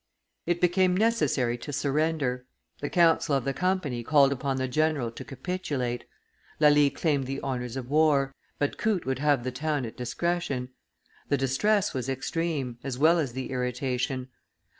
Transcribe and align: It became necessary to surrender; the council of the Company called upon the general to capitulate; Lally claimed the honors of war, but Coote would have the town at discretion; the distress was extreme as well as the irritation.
It 0.47 0.59
became 0.61 0.97
necessary 0.97 1.59
to 1.59 1.71
surrender; 1.71 2.47
the 2.79 2.89
council 2.89 3.35
of 3.35 3.43
the 3.45 3.53
Company 3.53 4.03
called 4.03 4.31
upon 4.31 4.57
the 4.57 4.67
general 4.67 5.11
to 5.11 5.23
capitulate; 5.23 6.05
Lally 6.59 6.89
claimed 6.89 7.27
the 7.27 7.39
honors 7.41 7.77
of 7.77 7.87
war, 7.87 8.33
but 8.57 8.79
Coote 8.79 9.05
would 9.05 9.19
have 9.19 9.43
the 9.43 9.51
town 9.51 9.85
at 9.85 9.95
discretion; 9.95 10.69
the 11.29 11.37
distress 11.37 11.93
was 11.93 12.09
extreme 12.09 12.79
as 12.83 12.97
well 12.97 13.19
as 13.19 13.33
the 13.33 13.51
irritation. 13.51 14.29